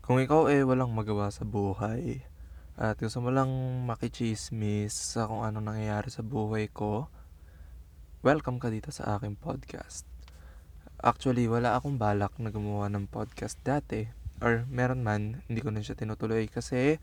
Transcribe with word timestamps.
Kung 0.00 0.16
ikaw 0.16 0.48
ay 0.48 0.64
walang 0.64 0.96
magawa 0.96 1.28
sa 1.28 1.44
buhay 1.44 2.24
at 2.80 2.96
gusto 2.96 3.20
mo 3.20 3.28
lang 3.28 3.52
makichismis 3.84 4.96
sa 4.96 5.28
kung 5.28 5.44
anong 5.44 5.76
nangyayari 5.76 6.08
sa 6.08 6.24
buhay 6.24 6.72
ko, 6.72 7.12
welcome 8.24 8.56
ka 8.56 8.72
dito 8.72 8.88
sa 8.88 9.20
aking 9.20 9.36
podcast. 9.36 10.08
Actually, 11.04 11.44
wala 11.44 11.76
akong 11.76 12.00
balak 12.00 12.32
na 12.40 12.48
gumawa 12.48 12.88
ng 12.88 13.12
podcast 13.12 13.60
dati. 13.60 14.08
Or 14.40 14.64
meron 14.72 15.04
man, 15.04 15.44
hindi 15.44 15.60
ko 15.60 15.68
na 15.68 15.84
siya 15.84 16.00
tinutuloy 16.00 16.48
kasi 16.48 16.96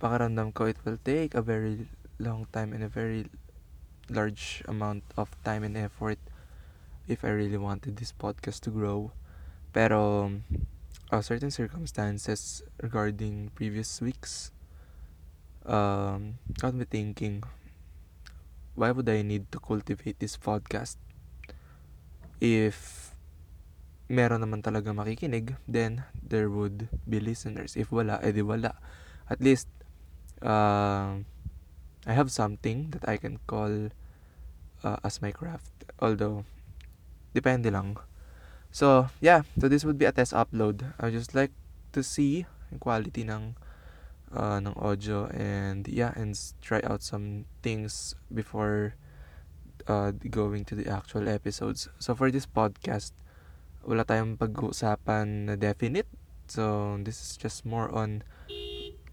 pakiramdam 0.00 0.56
ko 0.56 0.72
it 0.72 0.80
will 0.88 0.96
take 1.04 1.36
a 1.36 1.44
very 1.44 1.84
long 2.16 2.48
time 2.48 2.72
and 2.72 2.80
a 2.80 2.88
very 2.88 3.28
large 4.08 4.64
amount 4.64 5.04
of 5.20 5.28
time 5.44 5.68
and 5.68 5.76
effort 5.76 6.16
if 7.04 7.28
I 7.28 7.36
really 7.36 7.60
wanted 7.60 8.00
this 8.00 8.16
podcast 8.16 8.64
to 8.64 8.72
grow. 8.72 9.12
Pero 9.76 10.32
uh, 11.12 11.22
certain 11.22 11.50
circumstances 11.50 12.62
regarding 12.82 13.50
previous 13.54 14.00
weeks 14.00 14.50
um, 15.66 16.38
got 16.58 16.74
me 16.74 16.84
thinking, 16.84 17.42
why 18.74 18.90
would 18.90 19.08
I 19.08 19.22
need 19.22 19.50
to 19.52 19.58
cultivate 19.58 20.18
this 20.18 20.36
podcast 20.36 20.96
if 22.40 23.10
meron 24.06 24.42
naman 24.42 24.62
talaga 24.62 24.94
makikinig, 24.94 25.58
then 25.66 26.06
there 26.14 26.46
would 26.46 26.86
be 27.08 27.18
listeners. 27.18 27.74
If 27.74 27.90
wala, 27.90 28.22
edi 28.22 28.42
wala. 28.42 28.78
At 29.26 29.42
least, 29.42 29.66
uh, 30.42 31.18
I 32.06 32.12
have 32.14 32.30
something 32.30 32.94
that 32.94 33.02
I 33.08 33.18
can 33.18 33.42
call 33.50 33.90
uh, 34.86 34.98
as 35.02 35.18
my 35.18 35.34
craft. 35.34 35.74
Although, 35.98 36.46
depende 37.34 37.74
lang. 37.74 37.98
So, 38.76 39.08
yeah. 39.24 39.40
So, 39.56 39.72
this 39.72 39.88
would 39.88 39.96
be 39.96 40.04
a 40.04 40.12
test 40.12 40.36
upload. 40.36 40.84
I 41.00 41.08
just 41.08 41.32
like 41.32 41.48
to 41.96 42.04
see 42.04 42.44
yung 42.68 42.76
quality 42.76 43.24
ng 43.24 43.56
uh, 44.36 44.60
ng 44.60 44.76
audio 44.76 45.32
and 45.32 45.88
yeah, 45.88 46.12
and 46.12 46.36
try 46.60 46.84
out 46.84 47.00
some 47.00 47.48
things 47.64 48.12
before 48.28 48.92
uh, 49.88 50.12
going 50.28 50.68
to 50.68 50.76
the 50.76 50.92
actual 50.92 51.24
episodes. 51.24 51.88
So, 51.96 52.12
for 52.12 52.28
this 52.28 52.44
podcast, 52.44 53.16
wala 53.80 54.04
tayong 54.04 54.36
pag-uusapan 54.36 55.48
na 55.48 55.56
definite. 55.56 56.12
So, 56.44 57.00
this 57.00 57.16
is 57.24 57.40
just 57.40 57.64
more 57.64 57.88
on 57.88 58.28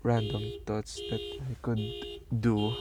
random 0.03 0.59
thoughts 0.67 0.99
that 1.07 1.23
I 1.39 1.55
could 1.63 1.79
do 2.35 2.75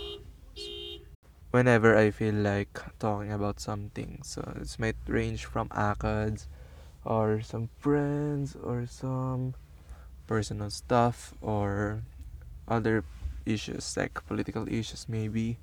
whenever 1.55 1.95
I 1.95 2.11
feel 2.11 2.35
like 2.35 2.75
talking 2.98 3.31
about 3.31 3.62
something. 3.62 4.19
So, 4.27 4.42
this 4.59 4.83
might 4.83 4.98
range 5.07 5.47
from 5.47 5.70
ACADS 5.70 6.51
or 7.05 7.42
some 7.42 7.69
friends 7.78 8.55
or 8.56 8.86
some 8.86 9.55
personal 10.27 10.70
stuff 10.70 11.34
or 11.42 12.03
other 12.69 13.05
issues 13.45 13.97
like 13.98 14.22
political 14.27 14.67
issues 14.70 15.06
maybe. 15.11 15.58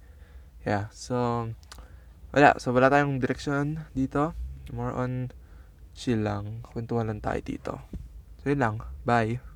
Yeah, 0.68 0.92
so 0.92 1.50
wala. 2.36 2.60
So 2.60 2.76
wala 2.76 2.92
tayong 2.92 3.24
direksyon 3.24 3.88
dito. 3.96 4.36
More 4.76 4.92
on 4.92 5.32
chill 5.96 6.22
lang. 6.22 6.62
Kwentuhan 6.68 7.10
lang 7.10 7.24
tayo 7.24 7.40
dito. 7.42 7.74
So 8.44 8.52
yun 8.52 8.62
lang. 8.62 8.76
Bye. 9.08 9.49